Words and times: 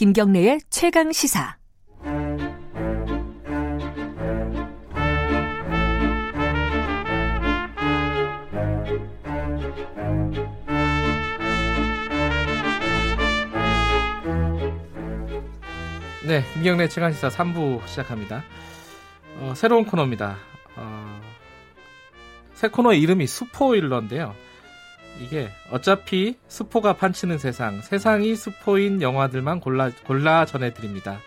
김경래의 0.00 0.60
최강 0.70 1.12
시사. 1.12 1.58
네, 16.26 16.42
김경래 16.54 16.88
최강 16.88 17.12
시사 17.12 17.28
3부 17.28 17.86
시작합니다. 17.86 18.42
어, 19.40 19.52
새로운 19.54 19.84
코너입니다. 19.84 20.38
어, 20.76 21.20
새 22.54 22.68
코너의 22.68 23.02
이름이 23.02 23.26
스포일러인데요. 23.26 24.34
이게 25.20 25.50
어차피 25.70 26.36
스포가 26.48 26.94
판치는 26.94 27.38
세상, 27.38 27.80
세상이 27.82 28.36
스포인 28.36 29.02
영화들만 29.02 29.60
골라 29.60 29.90
골라 30.04 30.46
전해드립니다. 30.46 31.20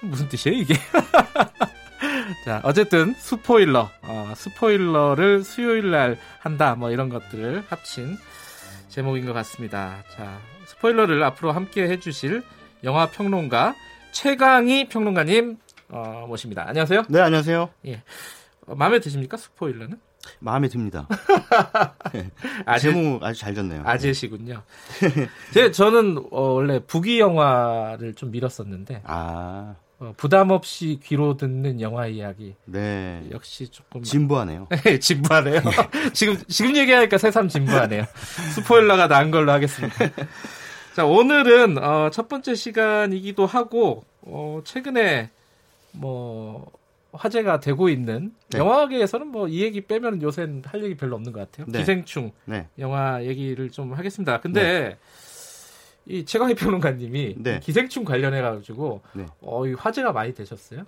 무슨 0.00 0.28
뜻이에요 0.28 0.56
이게? 0.58 0.74
자, 2.44 2.60
어쨌든 2.64 3.14
스포일러, 3.14 3.90
어, 4.02 4.32
스포일러를 4.36 5.42
수요일 5.42 5.90
날 5.90 6.16
한다, 6.38 6.74
뭐 6.74 6.90
이런 6.90 7.08
것들을 7.08 7.64
합친 7.68 8.16
제목인 8.88 9.26
것 9.26 9.32
같습니다. 9.32 10.02
자, 10.16 10.40
스포일러를 10.66 11.22
앞으로 11.22 11.52
함께 11.52 11.82
해주실 11.88 12.42
영화 12.84 13.06
평론가 13.06 13.74
최강희 14.12 14.88
평론가님 14.88 15.58
어, 15.90 16.24
모십니다. 16.28 16.64
안녕하세요. 16.68 17.04
네, 17.08 17.20
안녕하세요. 17.20 17.70
예. 17.86 18.02
어, 18.66 18.74
마음에 18.74 19.00
드십니까? 19.00 19.36
스포일러는? 19.36 19.98
마음에 20.38 20.68
듭니다. 20.68 21.06
아재, 22.66 22.92
제목 22.92 23.22
아주 23.22 23.40
잘 23.40 23.54
졌네요. 23.54 23.82
아재시군요. 23.84 24.62
제, 25.52 25.70
저는 25.70 26.18
어, 26.30 26.52
원래 26.52 26.78
북이 26.80 27.20
영화를 27.20 28.14
좀 28.14 28.30
밀었었는데 28.30 29.02
아, 29.04 29.74
어, 29.98 30.14
부담 30.16 30.50
없이 30.50 31.00
귀로 31.02 31.36
듣는 31.36 31.80
영화 31.80 32.06
이야기 32.06 32.54
네. 32.64 33.26
역시 33.30 33.68
조금 33.68 34.02
진부하네요. 34.02 34.68
진부하네요. 35.00 35.60
지금 36.12 36.36
지금 36.48 36.76
얘기하니까 36.76 37.18
새삼 37.18 37.48
진부하네요. 37.48 38.04
스포일러가 38.54 39.06
나은 39.06 39.30
걸로 39.30 39.52
하겠습니다. 39.52 39.96
자 40.94 41.04
오늘은 41.04 41.78
어, 41.78 42.10
첫 42.10 42.28
번째 42.28 42.54
시간이기도 42.54 43.46
하고 43.46 44.04
어, 44.22 44.60
최근에 44.64 45.30
뭐 45.92 46.70
화제가 47.12 47.60
되고 47.60 47.88
있는 47.88 48.32
네. 48.50 48.58
영화계에서는 48.58 49.26
뭐 49.28 49.48
이 49.48 49.62
얘기 49.62 49.80
빼면 49.80 50.22
요새는 50.22 50.62
할 50.66 50.82
얘기 50.84 50.96
별로 50.96 51.16
없는 51.16 51.32
것 51.32 51.40
같아요. 51.40 51.66
네. 51.68 51.80
기생충 51.80 52.32
네. 52.44 52.68
영화 52.78 53.24
얘기를 53.24 53.70
좀 53.70 53.92
하겠습니다. 53.92 54.40
근데 54.40 54.96
이 56.06 56.24
최강희 56.24 56.54
평론가님이 56.54 57.36
네. 57.38 57.56
이 57.56 57.60
기생충 57.60 58.04
관련해 58.04 58.40
가지고 58.40 59.02
네. 59.12 59.26
어, 59.40 59.66
이 59.66 59.74
화제가 59.74 60.12
많이 60.12 60.34
되셨어요? 60.34 60.84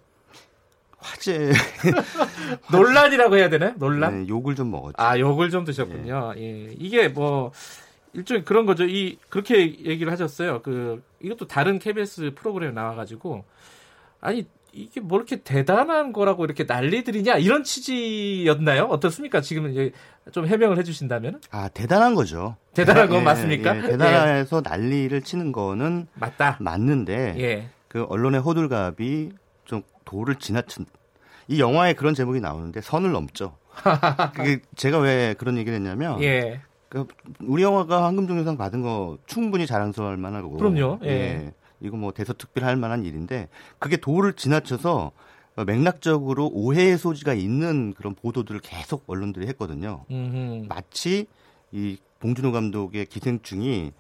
화제 0.99 1.51
논란이라고 2.71 3.37
해야 3.37 3.49
되나요? 3.49 3.75
논란? 3.77 4.23
네, 4.23 4.29
욕을 4.29 4.55
좀 4.55 4.71
먹었죠. 4.71 4.95
아, 4.99 5.19
욕을 5.19 5.51
좀 5.51 5.65
드셨군요. 5.65 6.35
예. 6.37 6.75
이게 6.79 7.09
뭐 7.09 7.51
일종의 8.13 8.45
그런 8.45 8.67
거죠. 8.67 8.85
이 8.85 9.19
그렇게 9.29 9.61
얘기를 9.61 10.13
하셨어요. 10.13 10.63
그 10.63 11.03
이것도 11.21 11.47
다른 11.49 11.79
KBS 11.79 12.33
프로그램에 12.35 12.73
나와 12.73 12.95
가지고 12.95 13.45
아니 14.21 14.47
이게 14.73 15.01
뭐 15.01 15.19
이렇게 15.19 15.37
대단한 15.37 16.13
거라고 16.13 16.45
이렇게 16.45 16.65
난리들이냐 16.65 17.35
이런 17.35 17.63
취지였나요? 17.63 18.85
어떻습니까? 18.85 19.41
지금은 19.41 19.73
이제 19.73 19.93
좀 20.33 20.47
해명을 20.47 20.79
해주신다면 20.79 21.41
아, 21.51 21.69
대단한 21.69 22.15
거죠. 22.15 22.57
대단한 22.73 23.09
건 23.09 23.21
예, 23.21 23.25
맞습니까? 23.25 23.77
예, 23.77 23.83
대단해서 23.83 24.63
난리를 24.65 25.21
치는 25.23 25.53
거는 25.53 26.07
맞다. 26.15 26.57
맞는데 26.61 27.35
예. 27.39 27.69
그 27.89 28.05
언론의 28.09 28.41
호들갑이 28.41 29.33
좀 29.67 29.83
도를 30.07 30.37
지나친 30.37 30.87
이 31.49 31.61
영화에 31.61 31.93
그런 31.93 32.15
제목이 32.15 32.41
나오는데 32.41 32.81
선을 32.81 33.13
넘죠. 33.13 33.59
그게 34.35 34.61
제가 34.77 34.99
왜 34.99 35.35
그런 35.37 35.59
얘기를 35.59 35.77
했냐면 35.77 36.23
예. 36.23 36.63
그 36.89 37.07
우리 37.41 37.63
영화가 37.63 38.05
황금종려상 38.05 38.57
받은 38.57 38.81
거 38.83 39.19
충분히 39.27 39.67
자랑스러워할 39.67 40.17
만하고 40.17 40.57
그럼요. 40.57 40.99
예. 41.05 41.53
이거 41.83 41.97
뭐 41.97 42.13
대서특필할 42.13 42.77
만한 42.77 43.05
일인데 43.05 43.49
그게 43.79 43.97
도를 43.97 44.35
지나쳐서 44.35 45.13
어, 45.55 45.65
맥락적으로 45.65 46.49
오해의 46.49 46.97
소지가 46.97 47.35
있는 47.35 47.93
그런 47.95 48.15
보도들을 48.15 48.61
계속 48.61 49.05
언론들이 49.07 49.47
했거든요. 49.49 50.05
음흠. 50.11 50.67
마치 50.69 51.27
이 51.73 51.99
봉준호 52.21 52.53
감독의 52.53 53.07
기생충이 53.07 53.93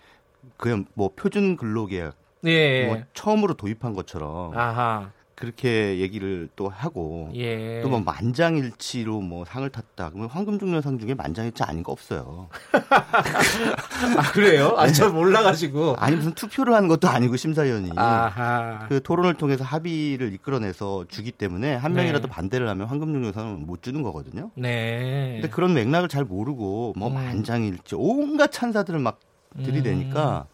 그냥 0.56 0.86
뭐 0.94 1.10
표준 1.14 1.56
근로계약 1.56 2.16
예. 2.44 2.86
뭐 2.86 3.02
처음으로 3.12 3.54
도입한 3.54 3.92
것처럼 3.92 4.56
아하. 4.56 5.10
그렇게 5.34 5.98
얘기를 5.98 6.48
또 6.56 6.68
하고 6.68 7.30
예. 7.34 7.80
또뭐 7.82 8.00
만장일치로 8.00 9.20
뭐 9.20 9.44
상을 9.44 9.68
탔다. 9.68 10.10
그러면 10.10 10.28
황금종려상 10.28 10.98
중에 10.98 11.14
만장일치 11.14 11.62
아닌 11.62 11.82
거 11.82 11.92
없어요. 11.92 12.48
아, 12.72 14.32
그래요? 14.32 14.74
아, 14.76 14.86
저 14.88 15.10
몰라가지고. 15.10 15.96
아니 15.98 16.16
무슨 16.16 16.32
투표를 16.32 16.74
하는 16.74 16.88
것도 16.88 17.08
아니고 17.08 17.36
심사위원이 17.36 17.90
아하. 17.96 18.86
그 18.88 19.02
토론을 19.02 19.34
통해서 19.34 19.64
합의를 19.64 20.32
이끌어내서 20.34 21.06
주기 21.08 21.32
때문에 21.32 21.74
한 21.74 21.92
네. 21.92 22.02
명이라도 22.02 22.28
반대를 22.28 22.68
하면 22.68 22.86
황금종려상은 22.86 23.66
못 23.66 23.82
주는 23.82 24.02
거거든요. 24.02 24.50
네. 24.54 25.38
근데 25.40 25.48
그런 25.48 25.74
맥락을 25.74 26.08
잘 26.08 26.24
모르고 26.24 26.94
뭐 26.96 27.08
음. 27.08 27.14
만장일치 27.14 27.94
온갖 27.96 28.52
찬사들을 28.52 29.00
막 29.00 29.18
들이대니까 29.62 30.46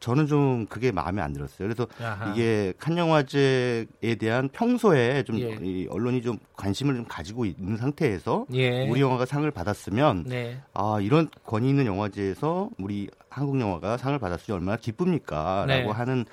저는 0.00 0.26
좀 0.26 0.66
그게 0.66 0.92
마음에 0.92 1.22
안 1.22 1.32
들었어요. 1.32 1.68
그래서 1.68 1.86
음. 2.00 2.04
아하. 2.04 2.32
이게 2.32 2.72
칸 2.78 2.96
영화제에 2.98 4.14
대한 4.18 4.48
평소에 4.48 5.22
좀 5.24 5.38
예. 5.40 5.58
이 5.62 5.86
언론이 5.90 6.22
좀 6.22 6.38
관심을 6.56 6.94
좀 6.94 7.04
가지고 7.08 7.44
있는 7.44 7.76
상태에서 7.76 8.46
예. 8.54 8.88
우리 8.88 9.00
영화가 9.00 9.26
상을 9.26 9.50
받았으면 9.50 10.24
네. 10.26 10.60
아 10.74 10.98
이런 11.00 11.28
권위 11.44 11.68
있는 11.68 11.86
영화제에서 11.86 12.70
우리 12.78 13.08
한국 13.28 13.60
영화가 13.60 13.96
상을 13.96 14.18
받았으니 14.18 14.54
얼마나 14.54 14.76
기쁩니까라고 14.76 15.66
네. 15.66 15.90
하는 15.90 16.24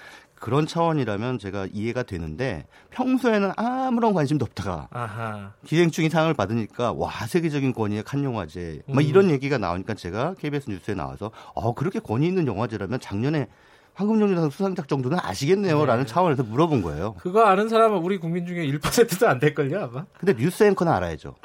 그런 0.43 0.67
차원이라면 0.67 1.39
제가 1.39 1.67
이해가 1.71 2.03
되는데 2.03 2.65
평소에는 2.89 3.53
아무런 3.55 4.13
관심도 4.13 4.43
없다가 4.43 4.89
아하. 4.91 5.53
기생충 5.65 6.03
이 6.03 6.09
상을 6.09 6.33
받으니까 6.33 6.91
와 6.91 7.09
세계적인 7.25 7.71
권위의 7.71 8.03
칸 8.03 8.25
영화제 8.25 8.81
막 8.87 8.97
음. 8.97 9.01
이런 9.03 9.29
얘기가 9.29 9.57
나오니까 9.57 9.93
제가 9.93 10.33
KBS 10.37 10.69
뉴스에 10.69 10.95
나와서 10.95 11.31
어 11.53 11.73
그렇게 11.73 11.99
권위 11.99 12.27
있는 12.27 12.45
영화제라면 12.45 12.99
작년에 12.99 13.47
황금종려상 13.93 14.49
수상작 14.49 14.89
정도는 14.89 15.17
아시겠네요라는 15.21 16.03
네. 16.03 16.11
차원에서 16.11 16.43
물어본 16.43 16.81
거예요. 16.81 17.13
그거 17.19 17.45
아는 17.45 17.69
사람은 17.69 17.99
우리 17.99 18.17
국민 18.17 18.45
중에 18.45 18.65
1%도 18.67 19.29
안 19.29 19.39
될걸요, 19.39 19.83
아마? 19.83 20.05
근데 20.17 20.33
뉴스 20.33 20.65
앵커는 20.65 20.91
알아야죠. 20.91 21.35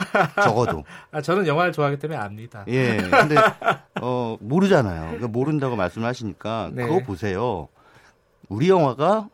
적어도. 0.42 0.82
아, 1.12 1.20
저는 1.20 1.46
영화를 1.46 1.70
좋아하기 1.70 2.00
때문에 2.00 2.18
압니다. 2.18 2.64
예. 2.66 2.96
근데 2.96 3.36
어 4.00 4.36
모르잖아요. 4.40 5.02
그러니까 5.02 5.28
모른다고 5.28 5.76
말씀하시니까 5.76 6.70
네. 6.72 6.84
그거 6.84 6.98
보세요. 7.00 7.68
우리 8.48 8.68
영화가 8.68 9.28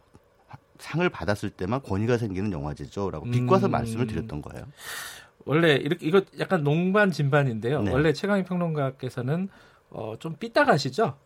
상을 0.78 1.08
받았을 1.08 1.50
때만 1.50 1.82
권위가 1.82 2.18
생기는 2.18 2.52
영화제죠라고 2.52 3.30
비꼬아서 3.30 3.66
음. 3.66 3.70
말씀을 3.70 4.06
드렸던 4.06 4.42
거예요. 4.42 4.66
원래 5.44 5.74
이렇게 5.74 6.06
이거 6.06 6.22
약간 6.38 6.64
농반 6.64 7.10
진반인데요. 7.10 7.82
네. 7.82 7.92
원래 7.92 8.12
최강희 8.12 8.44
평론가께서는 8.44 9.48
어, 9.90 10.14
좀 10.18 10.36
삐딱하시죠? 10.38 11.16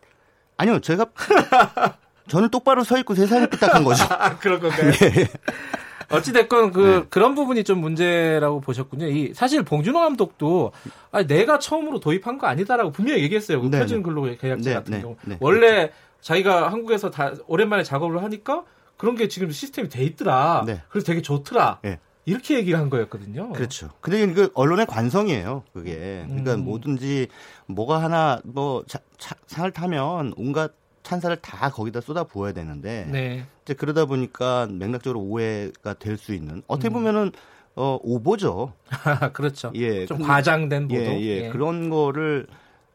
아니요, 0.57 0.79
제가 0.79 1.07
저는 2.27 2.49
똑바로 2.49 2.83
서 2.83 2.97
있고 2.99 3.15
세상이 3.15 3.47
삐딱한 3.47 3.83
거죠. 3.83 4.03
아, 4.13 4.37
그런 4.37 4.59
건가요? 4.59 4.91
어찌 6.11 6.33
됐건 6.33 6.71
그 6.71 6.79
네. 6.81 7.05
그런 7.09 7.35
부분이 7.35 7.63
좀 7.63 7.79
문제라고 7.81 8.61
보셨군요. 8.61 9.07
이 9.07 9.33
사실 9.33 9.63
봉준호 9.63 9.99
감독도 9.99 10.71
아 11.11 11.23
내가 11.23 11.59
처음으로 11.59 11.99
도입한 11.99 12.39
거 12.39 12.47
아니다라고 12.47 12.91
분명히 12.91 13.21
얘기했어요. 13.23 13.61
그 13.61 13.67
네, 13.69 13.79
표준 13.79 13.99
네. 13.99 14.03
근로 14.03 14.23
계약제 14.23 14.69
네, 14.69 14.73
같은 14.73 14.91
네, 14.93 15.01
경우. 15.01 15.15
네. 15.23 15.37
원래 15.39 15.91
자기가 16.21 16.71
한국에서 16.71 17.09
다 17.11 17.33
오랜만에 17.47 17.83
작업을 17.83 18.21
하니까 18.23 18.63
그런 18.97 19.15
게 19.15 19.27
지금 19.27 19.49
시스템이 19.51 19.89
돼 19.89 20.03
있더라. 20.03 20.63
네. 20.65 20.81
그래서 20.89 21.05
되게 21.05 21.21
좋더라. 21.21 21.79
네. 21.83 21.99
이렇게 22.25 22.55
얘기를 22.55 22.77
한 22.77 22.89
거였거든요. 22.89 23.53
그렇죠. 23.53 23.89
근데 24.01 24.31
그 24.33 24.51
언론의 24.53 24.85
관성이에요. 24.85 25.63
그게. 25.73 26.23
그러니까 26.27 26.55
음. 26.55 26.65
뭐든지 26.65 27.27
뭐가 27.67 28.01
하나 28.03 28.39
뭐 28.43 28.83
자- 28.87 28.99
차- 29.17 29.35
상을 29.47 29.71
타면 29.71 30.33
온갖 30.37 30.73
찬사를 31.01 31.35
다 31.37 31.69
거기다 31.71 32.01
쏟아 32.01 32.23
부어야 32.25 32.51
되는데 32.51 33.07
네. 33.09 33.45
이제 33.63 33.73
그러다 33.73 34.05
보니까 34.05 34.67
맥락적으로 34.69 35.21
오해가 35.21 35.93
될 35.93 36.17
수 36.17 36.33
있는 36.35 36.61
어떻게 36.67 36.89
음. 36.89 36.93
보면은 36.93 37.31
어 37.75 37.97
오보죠. 38.03 38.73
그렇죠. 39.33 39.71
예. 39.75 40.05
좀 40.05 40.17
근데- 40.17 40.27
과장된 40.31 40.87
보도. 40.89 41.01
예, 41.01 41.19
예. 41.45 41.49
그런 41.49 41.89
거를 41.89 42.45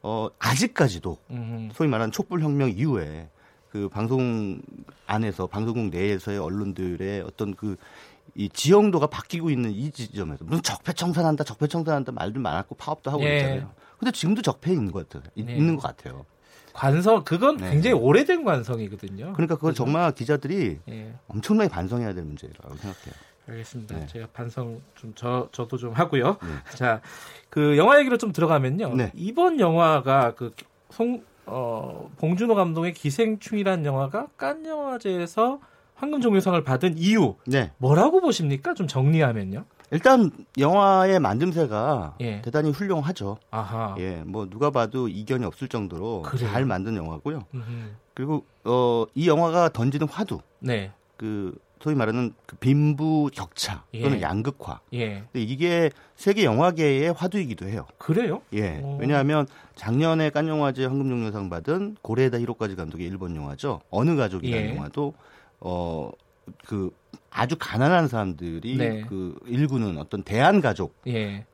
어 0.07 0.29
아직까지도 0.39 1.17
음. 1.31 1.71
소위 1.73 1.89
말하는 1.89 2.13
촛불 2.13 2.43
혁명 2.43 2.69
이후에 2.71 3.31
그 3.71 3.89
방송 3.89 4.61
안에서 5.07 5.47
방송국 5.47 5.87
내에서의 5.97 6.39
언론들의 6.39 7.23
어떤 7.23 7.55
그 7.55 7.77
이 8.37 8.49
지형도가 8.49 9.07
바뀌고 9.07 9.49
있는 9.49 9.71
이 9.71 9.93
지점에서 9.93 10.45
무슨 10.45 10.61
적폐청산한다, 10.65 11.45
적폐청산한다 11.45 12.11
말들 12.11 12.41
많았고 12.41 12.75
파업도 12.75 13.09
하고 13.13 13.23
예. 13.23 13.37
있잖아요. 13.37 13.71
근데 13.97 14.11
지금도 14.11 14.43
적폐 14.43 14.73
있는 14.73 14.91
것 14.91 15.09
같아요. 15.09 15.31
있- 15.37 15.49
예. 15.49 15.55
있는 15.57 15.77
것 15.77 15.83
같아요. 15.83 16.27
관성 16.73 17.23
그건 17.23 17.59
네. 17.59 17.71
굉장히 17.71 17.95
오래된 17.95 18.43
관성이거든요. 18.43 19.35
그러니까 19.35 19.55
그건 19.55 19.71
그죠? 19.71 19.85
정말 19.85 20.11
기자들이 20.13 20.81
예. 20.89 21.15
엄청나게 21.29 21.69
반성해야 21.71 22.13
될 22.13 22.25
문제라고 22.25 22.75
생각해요. 22.75 23.15
알겠습니다. 23.49 23.99
네. 23.99 24.07
제가 24.07 24.27
반성 24.33 24.81
좀 24.95 25.13
저 25.15 25.49
저도 25.53 25.77
좀 25.77 25.93
하고요. 25.93 26.39
네. 26.43 26.77
자, 26.77 27.01
그 27.51 27.77
영화 27.77 27.99
얘기로 28.01 28.17
좀 28.19 28.33
들어가면요. 28.33 28.95
네. 28.95 29.11
이번 29.15 29.61
영화가 29.61 30.35
그송 30.35 31.23
어, 31.47 32.11
봉준호 32.17 32.55
감독의 32.55 32.95
기생충이라는 32.95 33.85
영화가 33.85 34.29
칸 34.37 34.65
영화제에서 34.65 35.61
황금 35.95 36.21
종려상을 36.21 36.63
받은 36.65 36.97
이유 36.99 37.35
네. 37.47 37.71
뭐라고 37.79 38.21
보십니까? 38.21 38.75
좀 38.75 38.87
정리하면요. 38.89 39.65
일단 39.91 40.31
영화의 40.59 41.21
만듦새가 41.21 42.15
예. 42.21 42.41
대단히 42.43 42.71
훌륭하죠. 42.71 43.37
아하. 43.51 43.95
예, 43.99 44.23
뭐 44.27 44.49
누가 44.49 44.71
봐도 44.71 45.07
이견이 45.07 45.45
없을 45.45 45.69
정도로 45.69 46.23
그래요? 46.23 46.51
잘 46.51 46.65
만든 46.65 46.97
영화고요. 46.97 47.45
음흠. 47.55 47.91
그리고 48.15 48.45
어, 48.65 49.05
이 49.15 49.29
영화가 49.29 49.69
던지는 49.69 50.09
화두, 50.09 50.41
네. 50.59 50.91
그 51.17 51.55
소위 51.85 51.95
말하는 51.95 52.33
그 52.47 52.57
빈부 52.57 53.31
격차 53.33 53.85
또는 53.93 54.17
예. 54.19 54.23
양극화. 54.23 54.81
예. 54.95 55.25
근데 55.31 55.43
이게 55.43 55.91
세계 56.17 56.45
영화계의 56.45 57.13
화두이기도 57.13 57.69
해요. 57.69 57.87
그래요? 57.99 58.41
예. 58.55 58.81
오. 58.83 58.97
왜냐하면 58.99 59.47
작년에 59.77 60.31
깐 60.31 60.49
영화제 60.49 60.87
황금종려상 60.87 61.51
받은 61.51 61.99
고레에다 62.01 62.41
히로까지 62.41 62.75
감독의 62.75 63.07
일본 63.07 63.37
영화죠. 63.37 63.83
어느 63.91 64.17
가족이라는 64.17 64.71
예. 64.71 64.75
영화도 64.75 65.15
어 65.61 66.11
그 66.67 66.91
아주 67.31 67.57
가난한 67.59 68.09
사람들이 68.09 68.77
네. 68.77 69.05
그 69.09 69.39
일구는 69.47 69.99
어떤 69.99 70.23
대한 70.23 70.61
가족을 70.61 70.95
예. 71.09 71.47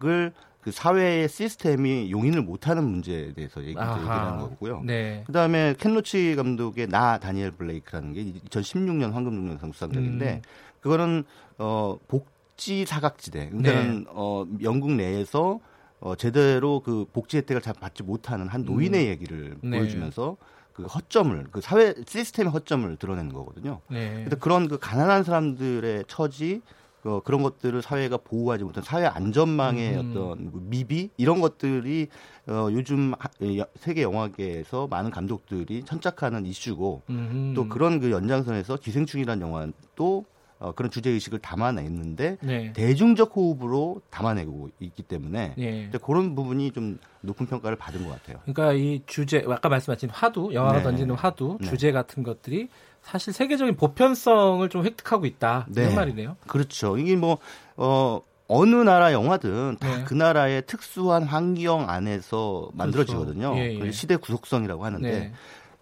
그 0.61 0.71
사회의 0.71 1.29
시스템이 1.29 2.11
용인을 2.11 2.43
못하는 2.43 2.85
문제에 2.85 3.33
대해서 3.33 3.63
얘기, 3.65 3.79
아하. 3.79 3.99
얘기하는 3.99 4.39
거고요. 4.39 4.83
네. 4.85 5.23
그다음에 5.27 5.75
켄 5.79 5.95
로치 5.95 6.37
감독의 6.37 6.89
나 6.89 7.19
다니엘 7.19 7.53
블레이크라는 7.53 8.13
게 8.13 8.25
2016년 8.51 9.13
황금종려상 9.13 9.73
수상작인데 9.73 10.35
음. 10.35 10.43
그거는 10.81 11.25
어 11.59 11.99
복지 12.09 12.85
사각지대. 12.85 13.51
네. 13.53 13.63
그러니까는 13.63 14.07
어 14.09 14.45
영국 14.63 14.93
내에서 14.93 15.61
어 16.01 16.15
제대로 16.15 16.81
그 16.81 17.07
복지 17.11 17.39
혜택을 17.39 17.63
잘 17.63 17.75
받지 17.75 18.03
못하는 18.03 18.47
한 18.47 18.65
노인의 18.65 19.09
얘기를 19.09 19.57
네. 19.63 19.79
보여주면서 19.79 20.37
그 20.75 20.85
허점을 20.85 21.47
그 21.51 21.61
사회 21.63 21.95
시스템의 22.07 22.53
허점을 22.53 22.97
드러내는 22.97 23.33
거거든요. 23.33 23.81
네. 23.89 24.27
그런 24.41 24.69
그 24.69 24.79
가난한 24.79 25.25
사람들의 25.25 26.05
처지 26.07 26.61
어, 27.05 27.21
그런 27.25 27.43
것들을 27.43 27.81
사회가 27.83 28.19
보호하지 28.19 28.65
못한 28.65 28.83
사회 28.85 29.07
안전망의 29.07 29.95
음. 29.97 30.11
어떤 30.11 30.53
그 30.53 30.61
미비 30.63 31.11
이런 31.17 31.41
것들이 31.41 32.09
어, 32.47 32.69
요즘 32.73 33.15
하- 33.19 33.57
여- 33.59 33.67
세계 33.77 34.03
영화계에서 34.03 34.87
많은 34.89 35.11
감독들이 35.11 35.85
천착하는 35.85 36.45
이슈고 36.47 37.03
음흠. 37.09 37.55
또 37.55 37.69
그런 37.69 38.01
그 38.01 38.11
연장선에서 38.11 38.77
기생충이라는 38.77 39.47
영화도 39.47 40.25
어, 40.59 40.73
그런 40.73 40.91
주제 40.91 41.09
의식을 41.09 41.39
담아냈는데 41.39 42.37
네. 42.43 42.73
대중적 42.75 43.35
호흡으로 43.35 44.03
담아내고 44.11 44.69
있기 44.81 45.03
때문에 45.05 45.55
예. 45.59 45.85
이제 45.89 45.97
그런 45.97 46.35
부분이 46.35 46.73
좀 46.73 46.99
높은 47.23 47.47
평가를 47.47 47.79
받은 47.79 48.05
것 48.05 48.11
같아요. 48.11 48.41
그러니까 48.45 48.75
이 48.75 49.01
주제 49.07 49.43
아까 49.49 49.71
말씀하신 49.71 50.11
화두 50.11 50.51
영화가 50.53 50.79
네. 50.79 50.83
던지는 50.83 51.15
화두 51.15 51.57
네. 51.63 51.67
주제 51.67 51.93
같은 51.93 52.23
것들이 52.23 52.69
사실 53.03 53.33
세계적인 53.33 53.77
보편성을 53.77 54.69
좀 54.69 54.85
획득하고 54.85 55.27
있다 55.27 55.67
네. 55.69 55.83
이런 55.83 55.95
말이네요. 55.95 56.37
그렇죠. 56.47 56.97
이게 56.97 57.17
뭐 57.17 57.39
어, 57.77 58.21
어느 58.47 58.75
나라 58.75 59.13
영화든 59.13 59.77
다 59.79 59.99
네. 59.99 60.05
그 60.05 60.15
나라의 60.15 60.67
특수한 60.67 61.23
환경 61.23 61.89
안에서 61.89 62.71
만들어지거든요. 62.75 63.55
그렇죠. 63.55 63.61
예, 63.61 63.87
예. 63.87 63.91
시대 63.93 64.17
구속성이라고 64.17 64.85
하는데 64.85 65.11
네. 65.11 65.33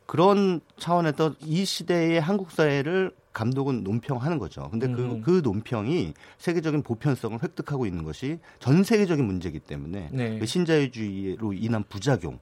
그런 0.06 0.60
차원에서 0.78 1.34
이 1.40 1.64
시대의 1.64 2.20
한국 2.20 2.50
사회를 2.50 3.12
감독은 3.32 3.84
논평하는 3.84 4.38
거죠. 4.38 4.68
근데 4.70 4.88
그, 4.88 5.00
음. 5.00 5.22
그 5.22 5.40
논평이 5.44 6.14
세계적인 6.38 6.82
보편성을 6.82 7.38
획득하고 7.42 7.86
있는 7.86 8.04
것이 8.04 8.38
전 8.58 8.82
세계적인 8.82 9.24
문제이기 9.24 9.60
때문에 9.60 10.08
네. 10.12 10.38
그 10.38 10.46
신자유주의로 10.46 11.52
인한 11.52 11.84
부작용, 11.88 12.38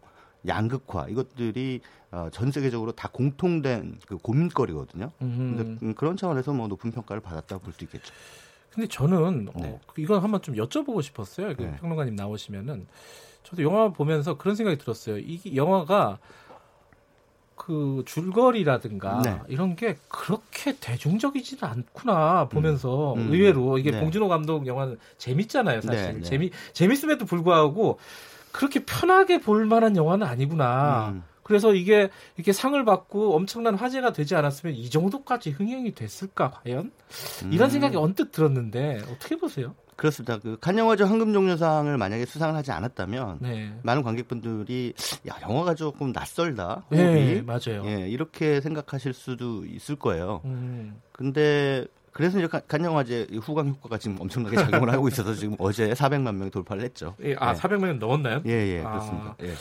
양극화 0.46 1.08
이것들이 1.08 1.80
어, 2.12 2.28
전 2.32 2.50
세계적으로 2.52 2.92
다 2.92 3.08
공통된 3.12 3.98
그 4.06 4.16
고민거리거든요. 4.18 5.10
근데 5.18 5.62
음. 5.62 5.78
음, 5.82 5.94
그런 5.94 6.16
차원에서 6.16 6.52
뭐 6.52 6.68
높은 6.68 6.90
평가를 6.92 7.20
받았다고 7.20 7.62
볼 7.62 7.72
수 7.72 7.84
있겠죠. 7.84 8.12
근데 8.70 8.88
저는 8.88 9.48
어, 9.54 9.58
네. 9.60 9.80
이건 9.96 10.22
한번 10.22 10.42
좀 10.42 10.54
여쭤보고 10.54 11.02
싶었어요. 11.02 11.54
그 11.56 11.62
네. 11.62 11.76
평론가님 11.76 12.14
나오시면은 12.14 12.86
저도 13.42 13.62
영화 13.62 13.88
보면서 13.88 14.36
그런 14.36 14.54
생각이 14.54 14.76
들었어요. 14.78 15.18
이 15.18 15.40
영화가 15.56 16.18
그 17.54 18.02
줄거리라든가 18.06 19.22
네. 19.22 19.40
이런 19.48 19.76
게 19.76 19.96
그렇게 20.08 20.76
대중적이지는 20.78 21.64
않구나 21.64 22.48
보면서 22.48 23.14
음. 23.14 23.32
의외로 23.32 23.78
이게 23.78 23.92
네. 23.92 24.00
봉준호 24.00 24.28
감독 24.28 24.66
영화는 24.66 24.98
재밌잖아요 25.16 25.80
사실 25.80 26.06
네, 26.06 26.12
네. 26.12 26.20
재미 26.20 26.50
재밌음에도 26.74 27.24
불구하고 27.24 27.98
그렇게 28.56 28.84
편하게 28.86 29.38
볼 29.38 29.66
만한 29.66 29.96
영화는 29.96 30.26
아니구나 30.26 31.10
음. 31.10 31.22
그래서 31.42 31.74
이게 31.74 32.08
이렇게 32.36 32.52
상을 32.52 32.82
받고 32.84 33.36
엄청난 33.36 33.74
화제가 33.74 34.12
되지 34.12 34.34
않았으면 34.34 34.74
이 34.74 34.88
정도까지 34.88 35.50
흥행이 35.50 35.94
됐을까 35.94 36.50
과연 36.50 36.90
이런 37.52 37.68
음. 37.68 37.70
생각이 37.70 37.96
언뜻 37.96 38.32
들었는데 38.32 39.02
어떻게 39.12 39.36
보세요? 39.36 39.74
그렇습니다. 39.94 40.38
그 40.38 40.58
칸영화제 40.58 41.04
황금종려상을 41.04 41.96
만약에 41.96 42.24
수상을 42.24 42.54
하지 42.54 42.72
않았다면 42.72 43.38
네, 43.40 43.78
많은 43.82 44.02
관객분들이 44.02 44.92
야 45.28 45.36
영화가 45.42 45.74
조금 45.74 46.12
낯설다 46.12 46.84
호흡이 46.90 47.34
네 47.34 47.42
맞아요. 47.42 47.82
예 47.86 48.08
이렇게 48.08 48.60
생각하실 48.60 49.12
수도 49.12 49.64
있을 49.66 49.96
거예요. 49.96 50.40
음, 50.44 51.00
근데 51.12 51.86
그래서 52.16 52.40
이제 53.02 53.26
이 53.30 53.36
후광 53.36 53.68
효과가 53.68 53.98
지금 53.98 54.16
엄청나게 54.20 54.56
작용을 54.56 54.90
하고 54.90 55.06
있어서 55.08 55.34
지금 55.34 55.54
어제 55.58 55.92
400만 55.92 56.34
명이 56.34 56.50
돌파를 56.50 56.82
했죠. 56.82 57.14
예, 57.22 57.36
아 57.38 57.52
네. 57.52 57.60
400명 57.60 57.98
넘었나요? 57.98 58.40
예, 58.46 58.50
예, 58.50 58.82
아. 58.82 58.90
그렇습니다. 58.90 59.36
예. 59.42 59.54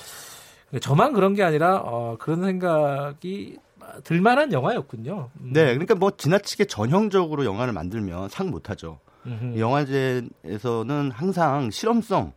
근데 0.69 0.79
저만 0.79 1.13
그런 1.13 1.33
게 1.33 1.43
아니라 1.43 1.81
어, 1.83 2.15
그런 2.17 2.41
생각이 2.41 3.57
들만한 4.03 4.53
영화였군요. 4.53 5.29
음. 5.41 5.49
네, 5.53 5.65
그러니까 5.65 5.95
뭐 5.95 6.11
지나치게 6.15 6.65
전형적으로 6.65 7.43
영화를 7.43 7.73
만들면 7.73 8.29
상 8.29 8.49
못하죠. 8.49 8.99
음흠. 9.25 9.59
영화제에서는 9.59 11.11
항상 11.11 11.71
실험성 11.71 12.31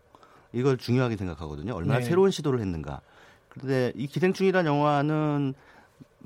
이걸 0.52 0.76
중요하게 0.78 1.16
생각하거든요. 1.16 1.75
얼마나 1.75 2.00
네. 2.00 2.04
새로운 2.04 2.31
시도를 2.31 2.61
했는가. 2.61 3.00
그런데 3.49 3.92
이 3.95 4.07
기생충이라는 4.07 4.71
영화는 4.71 5.54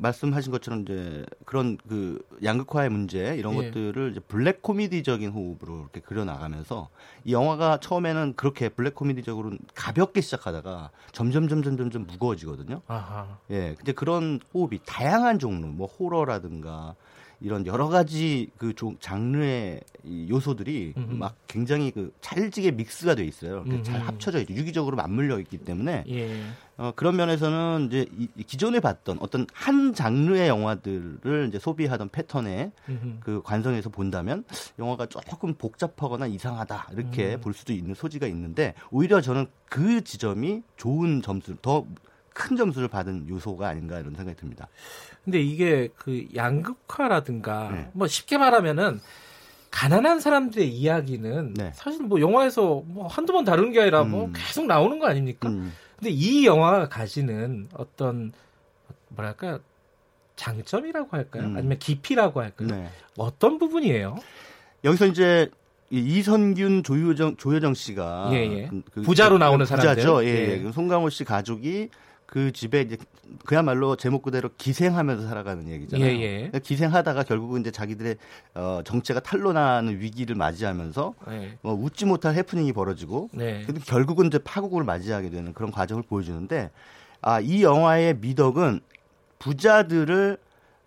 말씀하신 0.02 0.52
것처럼 0.52 0.82
이제 0.82 1.25
그런 1.44 1.78
그 1.88 2.21
양극화의 2.42 2.90
문제 2.90 3.37
이런 3.37 3.54
예. 3.54 3.71
것들을 3.71 4.11
이제 4.11 4.21
블랙 4.21 4.61
코미디적인 4.61 5.30
호흡으로 5.30 5.80
이렇게 5.80 6.00
그려 6.00 6.25
나가면서 6.25 6.88
이 7.25 7.32
영화가 7.32 7.78
처음에는 7.78 8.35
그렇게 8.37 8.68
블랙 8.68 8.94
코미디적으로 8.94 9.52
가볍게 9.75 10.21
시작하다가 10.21 10.90
점점 11.12 11.49
점점 11.49 11.76
점점 11.76 12.06
무거워지거든요. 12.06 12.82
아하. 12.88 13.38
예, 13.50 13.75
근데 13.76 13.92
그런 13.92 14.40
호흡이 14.52 14.80
다양한 14.85 15.38
종류, 15.38 15.66
뭐 15.68 15.87
호러라든가 15.87 16.94
이런 17.42 17.66
여러 17.66 17.88
가지 17.88 18.49
그 18.56 18.72
종- 18.75 18.96
장르의 19.00 19.80
이 20.04 20.28
요소들이 20.30 20.94
음흠. 20.96 21.12
막 21.14 21.37
굉장히 21.49 21.90
그 21.90 22.12
찰지게 22.20 22.72
믹스가 22.72 23.14
돼 23.14 23.25
있어요. 23.25 23.64
이렇게 23.66 23.82
잘. 23.82 24.00
합쳐져 24.00 24.40
있죠. 24.40 24.54
유기적으로 24.54 24.96
맞물려 24.96 25.38
있기 25.40 25.58
때문에 25.58 26.04
예. 26.08 26.40
어, 26.76 26.92
그런 26.96 27.16
면에서는 27.16 27.87
이제 27.88 28.06
이, 28.16 28.28
이 28.37 28.42
기존에 28.44 28.80
봤던 28.80 29.18
어떤 29.20 29.46
한 29.52 29.92
장르의 29.92 30.49
영화들을 30.49 31.46
이제 31.49 31.58
소비하던 31.58 32.11
음흠. 32.88 33.16
그 33.20 33.42
관성에서 33.42 33.90
본다면 33.90 34.44
영화가 34.78 35.06
조금 35.06 35.54
복잡하거나 35.54 36.26
이상하다 36.28 36.88
이렇게 36.92 37.34
음. 37.34 37.40
볼 37.40 37.54
수도 37.54 37.72
있는 37.72 37.94
소지가 37.94 38.26
있는데 38.28 38.75
오히려 38.90 39.20
저는 39.20 39.46
그 39.68 40.02
지점이 40.04 40.62
좋은 40.76 41.22
점수 41.22 41.56
더 41.62 41.87
큰 42.35 42.57
점수를 42.57 42.89
받은 42.89 43.29
요소가 43.29 43.69
아닌가 43.69 43.99
이런 43.99 44.15
생각이 44.15 44.37
듭니다. 44.39 44.69
근데 45.25 45.41
이게 45.41 45.89
그 45.97 46.27
양극화라든가 46.35 47.71
네. 47.71 47.91
뭐 47.93 48.07
쉽게 48.07 48.39
말하면은 48.39 49.01
가난한 49.71 50.21
사람들의 50.21 50.69
이야기는 50.69 51.55
네. 51.55 51.73
사실 51.75 52.03
뭐 52.03 52.21
영화에서 52.21 52.83
뭐 52.87 53.07
한두 53.07 53.33
번 53.33 53.45
다루는 53.45 53.73
게 53.73 53.81
아니라 53.81 54.05
뭐 54.05 54.27
음. 54.27 54.33
계속 54.37 54.67
나오는 54.67 54.99
거 54.99 55.07
아닙니까? 55.07 55.49
음, 55.49 55.73
근데 55.97 56.11
이 56.11 56.45
영화가 56.45 56.89
가지는 56.89 57.69
어떤 57.75 58.33
뭐랄까 59.09 59.61
장점이라고 60.37 61.09
할까요? 61.17 61.45
음. 61.45 61.57
아니면 61.57 61.79
깊이라고 61.79 62.41
할까요? 62.41 62.69
네. 62.69 62.89
어떤 63.17 63.59
부분이에요? 63.59 64.17
여기서 64.85 65.07
이제 65.07 65.51
이 65.91 65.99
이선균 66.19 66.83
조효정 66.83 67.37
조효정 67.37 67.75
씨가 67.75 68.31
예, 68.33 68.37
예. 68.39 68.67
그- 68.69 68.83
그- 68.93 69.03
부자로 69.03 69.37
그- 69.37 69.45
나오는 69.45 69.65
부자죠. 69.65 70.01
사람들. 70.03 70.27
예, 70.27 70.31
예. 70.31 70.53
예. 70.55 70.62
그 70.62 70.73
송강호 70.73 71.11
씨 71.11 71.25
가족이 71.25 71.91
그 72.33 72.51
집에 72.51 72.81
이제 72.81 72.97
그야말로 73.45 73.95
제목 73.95 74.23
그대로 74.23 74.49
기생하면서 74.57 75.29
살아가는 75.29 75.69
얘기잖아요. 75.69 76.09
예, 76.09 76.19
예. 76.19 76.37
그러니까 76.37 76.61
기생하다가 76.61 77.25
결국은 77.25 77.61
이제 77.61 77.71
자기들의 77.71 78.17
어, 78.55 78.81
정체가 78.87 79.21
탄로나는 79.21 80.01
위기를 80.01 80.35
맞이하면서 80.35 81.15
네. 81.29 81.59
뭐 81.61 81.75
웃지 81.75 82.07
못할 82.07 82.35
해프닝이 82.35 82.73
벌어지고 82.73 83.29
네. 83.35 83.65
근데 83.67 83.83
결국은 83.85 84.29
이제 84.29 84.39
파국을 84.39 84.83
맞이하게 84.83 85.29
되는 85.29 85.53
그런 85.53 85.71
과정을 85.71 86.05
보여주는데 86.05 86.71
아, 87.21 87.39
이 87.41 87.62
영화의 87.62 88.17
미덕은 88.17 88.81
부자들을 89.39 90.39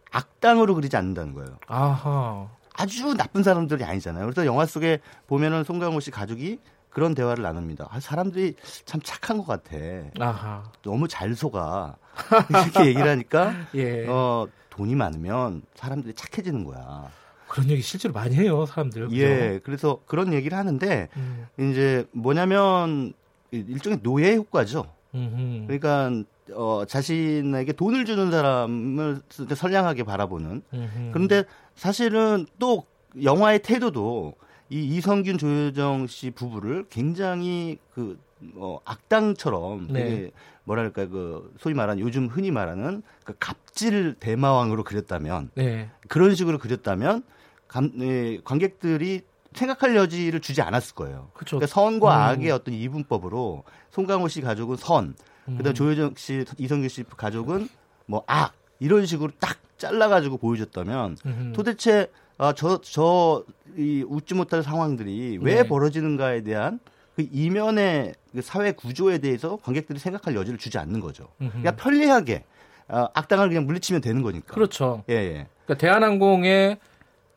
악당으로 0.10 0.74
그리지 0.74 0.98
않는다는 0.98 1.36
거예요. 1.36 1.60
아하. 1.68 2.50
아주 2.74 3.14
나쁜 3.14 3.44
사람들이 3.44 3.84
아니잖아요. 3.84 4.26
그래서 4.26 4.48
영화 4.48 4.66
속에 4.66 5.00
보면은 5.28 5.64
송강호 5.64 6.00
씨 6.00 6.10
가족이 6.10 6.58
그런 6.96 7.14
대화를 7.14 7.44
나눕니다. 7.44 7.90
아, 7.92 8.00
사람들이 8.00 8.56
참 8.86 9.02
착한 9.04 9.38
것 9.38 9.46
같아. 9.46 9.76
아하. 10.18 10.64
너무 10.82 11.10
잘 11.10 11.36
속아. 11.36 11.98
이렇게 12.50 12.86
얘기를 12.86 13.06
하니까 13.06 13.54
예. 13.76 14.08
어, 14.08 14.48
돈이 14.70 14.96
많으면 14.96 15.64
사람들이 15.76 16.14
착해지는 16.14 16.64
거야. 16.64 17.10
그런 17.50 17.70
얘기 17.70 17.82
실제로 17.82 18.14
많이 18.14 18.36
해요, 18.36 18.66
사람들. 18.66 19.10
그죠? 19.10 19.18
예, 19.18 19.60
그래서 19.66 20.00
그런 20.06 20.32
얘기를 20.32 20.58
하는데 20.58 21.10
음. 21.18 21.48
이제 21.58 22.08
뭐냐면 22.14 23.12
일종의 23.52 24.00
노예 24.02 24.34
효과죠. 24.38 24.86
음흠. 25.14 25.66
그러니까 25.68 26.24
어, 26.54 26.84
자신에게 26.88 27.74
돈을 27.74 28.06
주는 28.06 28.32
사람을 28.32 29.20
선량하게 29.54 30.04
바라보는. 30.04 30.62
음흠. 30.74 31.10
그런데 31.12 31.44
사실은 31.76 32.46
또 32.58 32.86
영화의 33.22 33.60
태도도 33.60 34.36
이 34.70 34.98
이성균 34.98 35.38
조효정 35.38 36.08
씨 36.08 36.32
부부를 36.32 36.86
굉장히 36.90 37.78
그 37.94 38.20
어, 38.56 38.80
악당처럼 38.86 39.88
네. 39.90 40.04
되게 40.04 40.32
뭐랄까 40.64 41.08
그 41.08 41.54
소위 41.60 41.74
말하는 41.76 42.02
요즘 42.02 42.28
흔히 42.28 42.52
말하는 42.52 43.04
그 43.24 43.34
갑질 43.40 44.16
대마왕으로 44.20 44.84
그렸다면 44.84 45.50
네. 45.56 45.90
그런 46.08 46.36
식으로 46.36 46.58
그렸다면 46.58 47.24
감, 47.68 47.92
예, 48.00 48.40
관객들이 48.44 49.22
생각할 49.54 49.96
여지를 49.96 50.42
주지 50.42 50.62
않았을 50.62 50.96
거예요. 50.96 51.30
그렇죠. 51.34 51.58
그러니까 51.58 51.74
선과 51.74 52.16
음. 52.16 52.22
악의 52.22 52.52
어떤 52.52 52.74
이분법으로 52.74 53.64
송강호 53.92 54.28
씨 54.28 54.42
가족은 54.42 54.76
선, 54.76 55.16
음. 55.48 55.58
그다음 55.58 55.74
조효정 55.74 56.14
씨, 56.18 56.44
이성균 56.58 56.90
씨 56.90 57.04
가족은 57.04 57.70
뭐 58.08 58.24
악 58.28 58.54
이런 58.80 59.06
식으로 59.06 59.32
딱 59.40 59.58
잘라가지고 59.78 60.38
보여줬다면 60.38 61.18
음흠. 61.26 61.54
도대체 61.54 62.12
아, 62.38 62.54
저, 62.54 62.82
저, 62.82 63.44
이 63.78 64.04
웃지 64.08 64.34
못할 64.34 64.64
상황들이 64.64 65.40
왜 65.42 65.56
네. 65.56 65.68
벌어지는가에 65.68 66.42
대한 66.44 66.80
그 67.16 67.26
이면의 67.32 68.14
그 68.34 68.42
사회 68.42 68.72
구조에 68.72 69.20
대해서 69.20 69.58
관객들이 69.58 70.00
생각할 70.00 70.36
여지를 70.36 70.60
주지 70.60 70.78
않는 70.78 71.00
거죠. 71.00 71.30
음흠. 71.42 71.50
그러니까 71.50 71.76
편리하게 71.76 72.44
아, 72.88 73.08
악당을 73.14 73.50
그냥 73.50 73.66
물리치면 73.66 74.02
되는 74.02 74.22
거니까. 74.22 74.54
그렇죠. 74.54 75.04
예, 75.10 75.16
예. 75.16 75.48
그러니까 75.66 75.78
대한항공의 75.78 76.78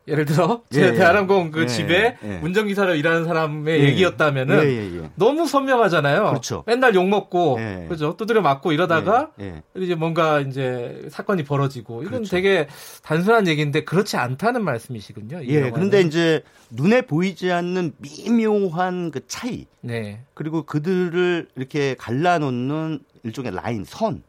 예를 0.08 0.24
들어 0.24 0.62
제 0.70 0.82
예, 0.82 0.86
예. 0.86 0.92
대한항공 0.94 1.50
그 1.50 1.62
예, 1.62 1.66
집에 1.66 2.16
예. 2.24 2.40
운전기사로 2.42 2.94
일하는 2.94 3.24
사람의 3.24 3.80
예, 3.80 3.84
얘기였다면은 3.84 4.64
예, 4.64 4.68
예, 4.68 5.02
예. 5.02 5.10
너무 5.14 5.46
선명하잖아요. 5.46 6.30
그렇죠. 6.30 6.64
맨날 6.66 6.94
욕 6.94 7.06
먹고 7.08 7.56
예. 7.60 7.86
그죠 7.88 8.16
두드려 8.16 8.40
맞고 8.40 8.72
이러다가 8.72 9.30
예, 9.40 9.62
이제 9.76 9.94
뭔가 9.94 10.40
이제 10.40 11.06
사건이 11.10 11.44
벌어지고 11.44 12.02
이건 12.02 12.12
그렇죠. 12.12 12.30
되게 12.30 12.66
단순한 13.02 13.46
얘기인데 13.46 13.84
그렇지 13.84 14.16
않다는 14.16 14.64
말씀이시군요. 14.64 15.42
이 15.42 15.50
예. 15.50 15.56
영화는. 15.56 15.72
그런데 15.72 16.00
이제 16.00 16.42
눈에 16.70 17.02
보이지 17.02 17.52
않는 17.52 17.92
미묘한 17.98 19.10
그 19.10 19.26
차이 19.26 19.66
네. 19.80 20.20
그리고 20.34 20.62
그들을 20.62 21.48
이렇게 21.56 21.94
갈라놓는 21.94 23.00
일종의 23.24 23.54
라인 23.54 23.84
선. 23.84 24.22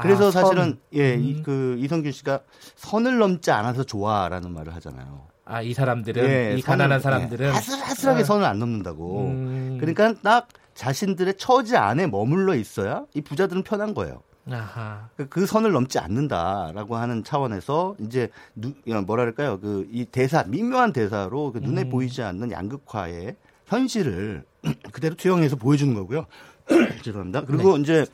그래서 0.00 0.28
아, 0.28 0.30
선. 0.30 0.42
사실은 0.42 0.78
예, 0.94 1.14
이, 1.14 1.34
음. 1.36 1.42
그 1.42 1.76
이성균 1.78 2.12
씨가 2.12 2.40
선을 2.76 3.18
넘지 3.18 3.50
않아서 3.50 3.84
좋아라는 3.84 4.52
말을 4.52 4.74
하잖아요. 4.76 5.26
아 5.44 5.60
이 5.62 5.74
사람들은 5.74 6.24
예, 6.24 6.56
이 6.56 6.62
가난한 6.62 7.00
선을, 7.00 7.18
사람들은 7.18 7.46
예, 7.46 7.50
아슬아슬하게 7.50 8.20
아. 8.20 8.24
선을 8.24 8.44
안 8.44 8.58
넘는다고. 8.58 9.26
음. 9.28 9.76
그러니까 9.80 10.14
딱 10.22 10.48
자신들의 10.74 11.34
처지 11.36 11.76
안에 11.76 12.06
머물러 12.06 12.54
있어야 12.54 13.04
이 13.14 13.20
부자들은 13.20 13.62
편한 13.64 13.92
거예요. 13.92 14.22
아하. 14.50 15.08
그- 15.16 15.28
그 15.28 15.46
선을 15.46 15.70
넘지 15.72 15.98
않는다라고 16.00 16.96
하는 16.96 17.22
차원에서 17.22 17.94
이제 18.00 18.28
누, 18.56 18.72
야, 18.88 19.00
뭐랄까요 19.00 19.60
그 19.60 19.86
이 19.92 20.04
대사 20.04 20.42
미묘한 20.44 20.92
대사로 20.92 21.52
그 21.52 21.58
눈에 21.58 21.82
음. 21.82 21.90
보이지 21.90 22.22
않는 22.22 22.50
양극화의 22.50 23.36
현실을 23.66 24.44
그대로 24.92 25.14
투영해서 25.16 25.56
보여주는 25.56 25.92
거고요. 25.94 26.26
죄송합니다. 27.02 27.44
그리고 27.44 27.76
네. 27.76 27.82
이제 27.82 28.06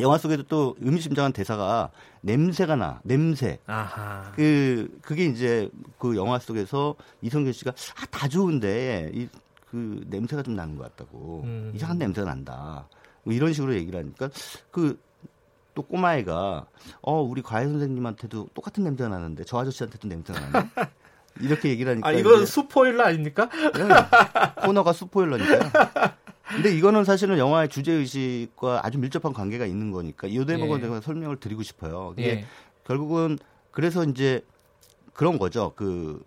영화 0.00 0.18
속에도 0.18 0.42
또 0.44 0.76
의미심장한 0.80 1.32
대사가 1.32 1.90
냄새가 2.22 2.76
나 2.76 3.00
냄새 3.04 3.58
아하. 3.66 4.32
그 4.34 4.98
그게 5.02 5.24
이제 5.26 5.68
그 5.98 6.16
영화 6.16 6.38
속에서 6.38 6.96
이성균 7.22 7.52
씨가 7.52 7.72
아 8.00 8.06
다 8.10 8.28
좋은데 8.28 9.10
이 9.14 9.28
그 9.70 10.04
냄새가 10.06 10.44
좀 10.44 10.54
나는 10.54 10.76
것 10.76 10.84
같다고 10.84 11.42
음. 11.44 11.72
이상한 11.74 11.98
냄새가 11.98 12.28
난다 12.28 12.86
뭐 13.24 13.34
이런 13.34 13.52
식으로 13.52 13.74
얘기를 13.74 13.98
하니까 13.98 14.30
그 14.70 14.96
또 15.74 15.82
꼬마애가 15.82 16.66
어 17.02 17.20
우리 17.20 17.42
과외 17.42 17.66
선생님한테도 17.66 18.50
똑같은 18.54 18.84
냄새가 18.84 19.08
나는데 19.10 19.42
저 19.42 19.58
아저씨한테도 19.58 20.06
냄새가 20.06 20.38
나네 20.38 20.70
이렇게 21.40 21.70
얘기를 21.70 21.90
하니까 21.90 22.08
아 22.08 22.12
이제 22.12 22.46
스포일러 22.46 23.02
아닙니까? 23.06 23.48
네, 23.74 23.88
코너가 24.64 24.92
스포일러니까요. 24.92 25.70
근데 26.54 26.74
이거는 26.74 27.04
사실은 27.04 27.38
영화의 27.38 27.68
주제 27.68 27.92
의식과 27.92 28.80
아주 28.84 28.98
밀접한 28.98 29.32
관계가 29.32 29.66
있는 29.66 29.90
거니까 29.90 30.26
이 30.28 30.44
대목은 30.44 30.78
예. 30.78 30.82
제가 30.82 31.00
설명을 31.00 31.36
드리고 31.38 31.62
싶어요. 31.62 32.14
이게 32.16 32.28
예. 32.28 32.44
결국은 32.84 33.38
그래서 33.70 34.04
이제 34.04 34.44
그런 35.12 35.38
거죠. 35.38 35.72
그, 35.74 36.24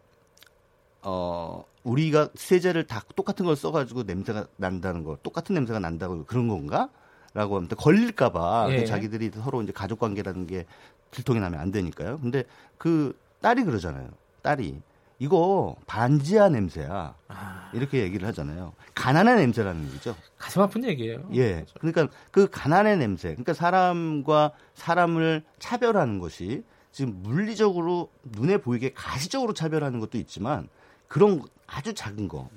어, 1.01 1.63
우리가 1.83 2.29
세제를 2.35 2.87
다 2.87 3.03
똑같은 3.15 3.45
걸 3.45 3.55
써가지고 3.55 4.03
냄새가 4.03 4.47
난다는 4.57 5.03
거, 5.03 5.17
똑같은 5.23 5.55
냄새가 5.55 5.79
난다고 5.79 6.25
그런 6.25 6.47
건가? 6.47 6.89
라고 7.33 7.57
하면 7.57 7.69
걸릴까봐 7.69 8.67
예. 8.71 8.85
자기들이 8.85 9.31
서로 9.35 9.61
이제 9.61 9.71
가족 9.71 9.99
관계라는 9.99 10.47
게 10.47 10.65
들통이 11.11 11.39
나면 11.39 11.59
안 11.59 11.71
되니까요. 11.71 12.19
근데 12.19 12.43
그 12.77 13.17
딸이 13.41 13.63
그러잖아요. 13.63 14.09
딸이. 14.41 14.81
이거 15.19 15.75
반지하 15.87 16.49
냄새야. 16.49 17.15
아, 17.27 17.71
이렇게 17.73 18.01
얘기를 18.01 18.27
하잖아요. 18.27 18.73
가난한 18.93 19.37
냄새라는 19.37 19.85
얘기죠. 19.87 20.15
가슴 20.37 20.61
아픈 20.61 20.83
얘기예요. 20.85 21.27
예. 21.33 21.65
그러니까 21.79 22.07
그 22.31 22.47
가난의 22.49 22.97
냄새, 22.97 23.29
그러니까 23.29 23.53
사람과 23.53 24.51
사람을 24.75 25.43
차별하는 25.59 26.19
것이 26.19 26.63
지금 26.91 27.15
물리적으로 27.23 28.09
눈에 28.23 28.57
보이게 28.57 28.91
가시적으로 28.93 29.53
차별하는 29.53 29.99
것도 29.99 30.17
있지만 30.19 30.69
그런 31.07 31.41
아주 31.65 31.93
작은 31.93 32.27
거. 32.27 32.49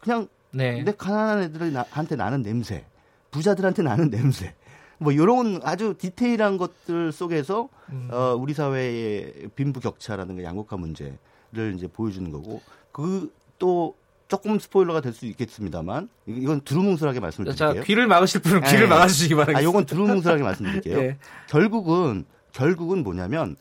그냥 0.00 0.28
네. 0.50 0.82
내 0.82 0.92
가난한 0.92 1.42
애들한테 1.44 2.16
나는 2.16 2.42
냄새, 2.42 2.84
부자들한테 3.30 3.82
나는 3.82 4.08
냄새. 4.10 4.54
뭐 4.98 5.12
이런 5.12 5.60
아주 5.62 5.94
디테일한 5.96 6.58
것들 6.58 7.10
속에서 7.10 7.70
음. 7.88 8.08
어, 8.12 8.36
우리 8.38 8.52
사회의 8.52 9.48
빈부격차라든가 9.56 10.42
양극화 10.42 10.76
문제 10.76 11.16
를 11.52 11.74
이제 11.74 11.86
보여주는 11.88 12.30
거고 12.30 12.62
그 12.92 13.30
또 13.58 13.94
조금 14.28 14.58
스포일러가 14.58 15.00
될 15.02 15.12
수 15.12 15.26
있겠습니다만 15.26 16.08
이- 16.26 16.32
이건 16.38 16.60
두루뭉술하게 16.62 17.20
말씀을 17.20 17.54
자 17.54 17.66
드릴게요. 17.68 17.82
귀를 17.84 18.06
막으실 18.06 18.40
분은 18.40 18.62
귀를 18.62 18.84
예. 18.84 18.86
막아주시기 18.86 19.34
바랍니다. 19.34 19.58
아, 19.58 19.62
요건 19.62 19.84
두루뭉술하게 19.84 20.42
말씀드릴게요. 20.42 20.96
예. 21.02 21.18
결국은 21.48 22.24
결국은 22.52 23.02
뭐냐면 23.02 23.56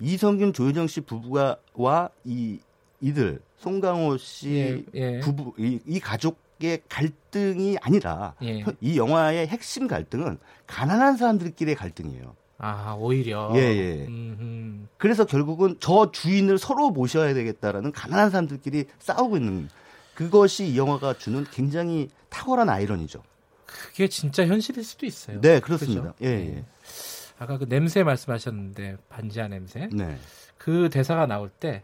이성균 0.00 0.52
조효정 0.52 0.88
씨 0.88 1.02
부부가와 1.02 2.08
이 2.24 2.58
이들 3.00 3.40
송강호 3.58 4.16
씨 4.16 4.84
예, 4.94 5.00
예. 5.16 5.20
부부 5.20 5.52
이, 5.58 5.78
이 5.86 6.00
가족의 6.00 6.82
갈등이 6.88 7.76
아니라 7.80 8.34
예. 8.42 8.64
이 8.80 8.96
영화의 8.98 9.46
핵심 9.46 9.86
갈등은 9.86 10.38
가난한 10.66 11.16
사람들끼리의 11.16 11.76
갈등이에요. 11.76 12.34
아 12.58 12.96
오히려. 12.98 13.52
예, 13.54 13.60
예. 13.60 14.06
음흠. 14.06 14.86
그래서 14.96 15.24
결국은 15.24 15.76
저 15.80 16.10
주인을 16.12 16.58
서로 16.58 16.90
모셔야 16.90 17.34
되겠다라는 17.34 17.92
가난한 17.92 18.30
사람들끼리 18.30 18.86
싸우고 18.98 19.36
있는 19.36 19.68
그것이 20.14 20.66
이 20.68 20.78
영화가 20.78 21.14
주는 21.14 21.44
굉장히 21.50 22.08
탁월한 22.30 22.68
아이러니죠. 22.68 23.22
그게 23.66 24.08
진짜 24.08 24.46
현실일 24.46 24.84
수도 24.84 25.06
있어요. 25.06 25.40
네, 25.40 25.60
그렇습니다. 25.60 26.12
그죠? 26.12 26.14
예, 26.22 26.28
예. 26.28 26.64
아까 27.38 27.58
그 27.58 27.68
냄새 27.68 28.02
말씀하셨는데 28.04 28.98
반지하 29.08 29.48
냄새. 29.48 29.88
네. 29.92 30.16
그 30.56 30.88
대사가 30.88 31.26
나올 31.26 31.50
때 31.50 31.82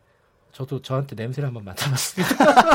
저도 0.52 0.82
저한테 0.82 1.14
냄새를 1.16 1.46
한번 1.46 1.64
맡아봤습니다. 1.64 2.34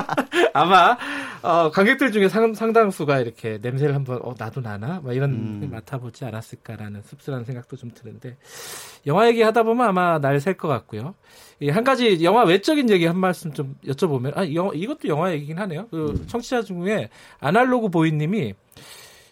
아마 0.54 0.98
어, 1.42 1.70
관객들 1.72 2.12
중에 2.12 2.30
상, 2.30 2.54
상당수가 2.54 3.20
이렇게 3.20 3.60
냄새를 3.62 3.94
한번 3.94 4.20
어, 4.24 4.34
나도 4.38 4.62
나나 4.62 5.02
막 5.04 5.14
이런 5.14 5.32
음. 5.32 5.60
걸 5.60 5.70
맡아보지 5.70 6.24
않았을까라는 6.26 7.02
씁쓸한 7.04 7.44
생각도 7.44 7.76
좀 7.76 7.92
드는데 7.94 8.38
영화 9.06 9.28
얘기하다 9.28 9.64
보면 9.64 9.88
아마 9.88 10.20
날 10.20 10.40
셀 10.40 10.56
것 10.58 10.68
같고요. 10.68 11.16
이 11.60 11.70
한 11.70 11.84
가지 11.84 12.24
영화 12.24 12.44
외적인 12.44 12.90
얘기 12.90 13.06
한 13.06 13.18
말씀 13.18 13.52
좀 13.54 13.76
여쭤보면 13.86 14.38
아이 14.38 14.56
영화, 14.56 14.72
이것도 14.74 15.08
영화 15.08 15.32
얘기긴 15.34 15.58
하네요. 15.60 15.88
그 15.90 16.12
음. 16.12 16.28
청취자 16.28 16.62
중에 16.64 17.10
아날로그 17.40 17.90
보이님이 17.90 18.54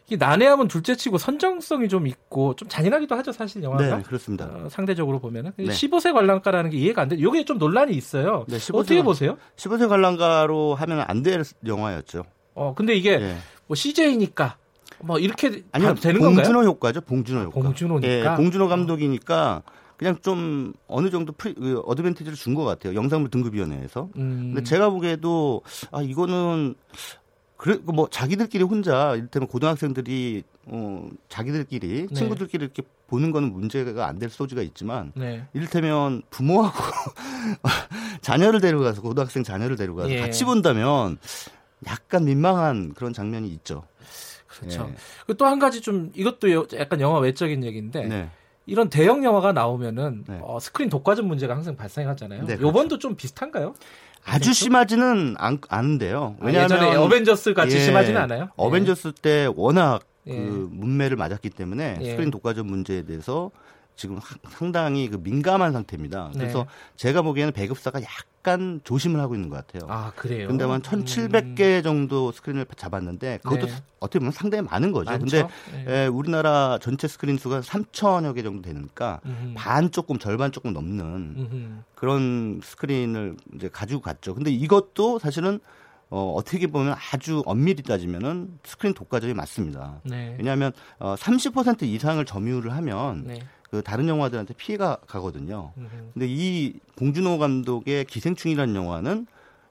이 0.10 0.18
난해함은 0.18 0.68
둘째치고 0.68 1.18
선정성이 1.18 1.88
좀 1.88 2.08
있고 2.08 2.56
좀 2.56 2.68
잔인하기도 2.68 3.16
하죠 3.16 3.32
사실 3.32 3.64
영화가. 3.64 3.98
네, 3.98 4.04
그렇습니다. 4.04 4.46
어, 4.46 4.68
상대적으로 4.70 5.20
보면은 5.20 5.54
네. 5.58 5.66
15세 5.66 6.14
관람가라는 6.14 6.70
게 6.72 6.78
이해가 6.78 7.04
안 7.04 7.10
돼. 7.10 7.16
이게 7.18 7.46
좀 7.46 7.58
논란이 7.58 7.94
있어요. 7.94 8.46
네, 8.50 8.58
15세 8.58 8.76
어떻게 8.76 8.96
관- 8.98 9.06
보세요? 9.06 9.38
15세 9.56 9.88
관람가로 9.88 10.76
하면 10.76 11.06
안 11.08 11.24
될 11.24 11.44
영화였죠. 11.66 12.26
어 12.56 12.74
근데 12.76 12.96
이게 12.96 13.12
예. 13.14 13.36
뭐 13.68 13.76
CJ니까 13.76 14.58
뭐 15.00 15.18
이렇게 15.20 15.64
아니요, 15.72 15.96
되는 15.96 16.20
봉준호 16.20 16.44
건가요? 16.60 16.64
효과죠. 16.70 17.02
봉준호 17.02 17.42
효과. 17.46 17.62
봉준호니까. 17.62 18.08
예, 18.34 18.36
봉준호 18.36 18.68
감독이니까 18.68 19.64
그냥 19.98 20.18
좀 20.22 20.74
어느 20.88 21.10
정도 21.10 21.32
프리, 21.32 21.54
그 21.54 21.80
어드밴티지를 21.86 22.36
준 22.36 22.56
것 22.56 22.66
같아요. 22.66 22.94
영상물 22.96 23.30
등급위원회에서. 23.32 24.10
음, 24.18 24.52
근데 24.54 24.64
제가 24.64 24.90
보기에도 24.90 25.62
아 25.92 26.02
이거는 26.02 26.76
그래 27.64 27.78
뭐 27.84 28.10
자기들끼리 28.12 28.62
혼자 28.66 29.16
이를테면 29.16 29.48
고등학생들이 29.48 30.44
어 30.66 31.08
자기들끼리 31.30 32.08
네. 32.08 32.14
친구들끼리 32.14 32.62
이렇게 32.66 32.84
보는 33.08 33.32
거는 33.32 33.54
문제가 33.54 34.06
안 34.06 34.20
될 34.20 34.30
소지가 34.30 34.62
있지만 34.64 35.14
네. 35.16 35.46
이를테면 35.54 36.24
부모하고 36.30 36.78
자녀를 38.20 38.60
데려가서 38.60 39.02
고등학생 39.02 39.44
자녀를 39.44 39.78
데려가서 39.78 40.10
예. 40.12 40.20
같이 40.20 40.44
본다면 40.44 41.18
약간 41.88 42.26
민망한 42.26 42.94
그런 42.94 43.14
장면이 43.14 43.48
있죠. 43.54 43.84
그렇죠. 44.48 44.92
예. 45.30 45.34
또 45.36 45.47
한 45.47 45.58
가지 45.60 45.80
좀 45.80 46.12
이것도 46.16 46.52
여- 46.52 46.68
약간 46.74 47.00
영화 47.00 47.20
외적인 47.20 47.64
얘기인데 47.64 48.04
네. 48.08 48.30
이런 48.66 48.90
대형 48.90 49.24
영화가 49.24 49.52
나오면은 49.54 50.24
네. 50.28 50.40
어, 50.42 50.60
스크린 50.60 50.90
독과점 50.90 51.28
문제가 51.28 51.56
항상 51.56 51.76
발생하잖아요. 51.76 52.42
네, 52.42 52.46
그렇죠. 52.46 52.68
요번도 52.68 53.00
좀 53.00 53.16
비슷한가요? 53.16 53.74
아주 54.26 54.54
심하지는 54.54 55.36
않, 55.38 55.60
않은데요. 55.68 56.38
아, 56.40 56.46
왜냐하면 56.46 56.78
예전에 56.78 56.96
어벤져스 56.96 57.54
같이 57.54 57.76
예, 57.76 57.82
심하지는 57.82 58.22
않아요. 58.22 58.50
어벤져스 58.56 59.14
때 59.22 59.50
워낙 59.56 60.02
예. 60.28 60.38
그 60.38 60.70
몰매를 60.72 61.18
맞았기 61.18 61.50
때문에 61.50 61.98
예. 62.02 62.12
스크린 62.12 62.32
독과점 62.32 62.66
문제에 62.68 63.02
대해서 63.04 63.52
지금 63.96 64.18
하- 64.18 64.36
상당히 64.50 65.08
그 65.10 65.18
민감한 65.22 65.72
상태입니다. 65.72 66.32
그래서 66.34 66.60
네. 66.60 66.66
제가 66.96 67.22
보기에는 67.22 67.54
배급사가 67.54 68.00
약간 68.02 68.82
조심을 68.84 69.20
하고 69.20 69.36
있는 69.36 69.50
것 69.50 69.56
같아요. 69.66 69.90
아 69.92 70.12
그래요. 70.16 70.48
근데 70.48 70.64
한 70.66 70.82
1,700개 70.82 71.84
정도 71.84 72.32
스크린을 72.32 72.66
잡았는데 72.76 73.40
그것도 73.44 73.68
네. 73.68 73.74
어떻게 74.00 74.20
보면 74.20 74.32
상당히 74.32 74.64
많은 74.64 74.92
거죠. 74.92 75.12
많죠? 75.12 75.26
근데 75.26 75.48
예. 75.92 76.04
에, 76.04 76.08
우리나라 76.08 76.78
전체 76.82 77.08
스크린 77.08 77.38
수가 77.38 77.62
3천여 77.62 78.36
개 78.36 78.44
정도 78.44 78.62
되니까 78.64 79.22
음흠. 79.26 79.54
반 79.56 79.92
조금 79.92 80.18
절반 80.18 80.52
조금 80.52 80.74
넘는 80.74 81.06
음흠. 81.38 81.84
그런 81.96 82.60
스크린을 82.64 83.38
이제 83.56 83.70
가지고 83.72 84.02
갔죠. 84.02 84.34
근데 84.36 84.52
이것도 84.52 85.20
사실은 85.20 85.60
어, 86.10 86.34
어떻게 86.36 86.68
보면 86.68 86.96
아주 87.12 87.42
엄밀히 87.46 87.82
따지면은 87.82 88.60
스크린 88.64 88.94
독과점이 88.94 89.34
맞습니다. 89.34 90.00
네. 90.04 90.36
왜냐하면 90.38 90.72
어, 91.00 91.16
30% 91.18 91.84
이상을 91.84 92.24
점유를 92.26 92.72
하면 92.76 93.24
네. 93.26 93.40
그 93.74 93.82
다른 93.82 94.08
영화들한테 94.08 94.54
피해가 94.54 94.98
가거든요. 95.08 95.72
근데 96.14 96.28
이 96.30 96.76
봉준호 96.96 97.40
감독의 97.40 98.06
기생충이라는 98.06 98.76
영화는 98.76 99.26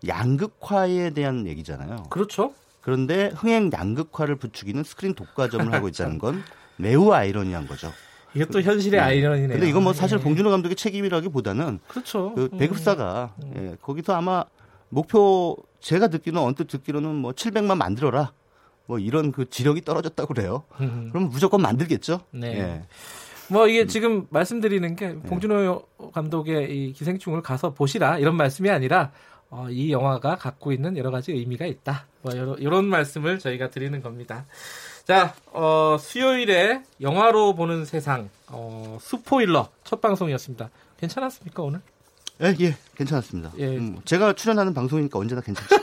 양극화에 0.08 1.10
대한 1.10 1.46
얘기잖아요. 1.46 2.06
그렇죠. 2.10 2.52
그런데 2.80 3.30
흥행 3.36 3.70
양극화를 3.72 4.34
부추기는 4.34 4.82
스크린 4.82 5.14
독과점을 5.14 5.72
하고 5.72 5.86
있다는 5.86 6.18
건 6.18 6.42
매우 6.78 7.12
아이러니한 7.12 7.68
거죠. 7.68 7.92
이게 8.34 8.44
또 8.46 8.60
현실의 8.60 8.98
아이러니네요. 8.98 9.50
근데 9.50 9.68
이건 9.68 9.84
뭐 9.84 9.92
사실 9.92 10.18
예. 10.18 10.22
봉준호 10.24 10.50
감독의 10.50 10.74
책임이라기보다는 10.74 11.78
그렇죠. 11.86 12.34
그 12.34 12.48
음. 12.52 12.58
배급사가 12.58 13.36
예, 13.54 13.76
거기서 13.80 14.14
아마 14.16 14.44
목표 14.88 15.56
제가 15.78 16.08
듣기로는 16.08 16.44
언뜻 16.44 16.66
듣기로는 16.66 17.14
뭐 17.14 17.30
700만 17.30 17.76
만들어라. 17.76 18.32
뭐 18.86 18.98
이런 18.98 19.30
그 19.30 19.48
지력이 19.48 19.82
떨어졌다고 19.82 20.34
그래요. 20.34 20.64
음. 20.80 21.06
그러면 21.12 21.30
무조건 21.30 21.62
만들겠죠. 21.62 22.22
네. 22.32 22.58
예. 22.58 22.82
뭐 23.52 23.68
이게 23.68 23.86
지금 23.86 24.26
말씀드리는 24.30 24.96
게 24.96 25.14
봉준호 25.14 25.86
감독의 26.12 26.74
이 26.74 26.92
기생충을 26.92 27.42
가서 27.42 27.74
보시라 27.74 28.18
이런 28.18 28.34
말씀이 28.36 28.70
아니라 28.70 29.12
어, 29.50 29.66
이 29.68 29.92
영화가 29.92 30.36
갖고 30.36 30.72
있는 30.72 30.96
여러 30.96 31.10
가지 31.10 31.32
의미가 31.32 31.66
있다. 31.66 32.06
뭐 32.22 32.32
이런, 32.32 32.58
이런 32.58 32.84
말씀을 32.86 33.38
저희가 33.38 33.68
드리는 33.68 34.00
겁니다. 34.00 34.46
자, 35.04 35.34
어, 35.52 35.98
수요일에 36.00 36.82
영화로 37.02 37.54
보는 37.54 37.84
세상 37.84 38.30
어, 38.48 38.96
스포일러 39.00 39.68
첫 39.84 40.00
방송이었습니다. 40.00 40.70
괜찮았습니까 40.98 41.62
오늘? 41.62 41.80
예, 42.40 42.54
예, 42.60 42.74
괜찮았습니다. 42.96 43.52
예. 43.58 43.76
음, 43.76 43.98
제가 44.06 44.32
출연하는 44.32 44.72
방송이니까 44.72 45.18
언제나 45.18 45.42
괜찮죠. 45.42 45.76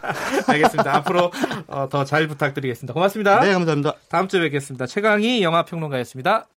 알겠습니다. 0.46 0.94
앞으로 0.96 1.32
어, 1.66 1.88
더잘 1.90 2.28
부탁드리겠습니다. 2.28 2.94
고맙습니다. 2.94 3.40
네, 3.40 3.52
감사합니다. 3.52 3.94
다음 4.08 4.28
주에 4.28 4.40
뵙겠습니다. 4.40 4.86
최강희 4.86 5.42
영화평론가였습니다. 5.42 6.46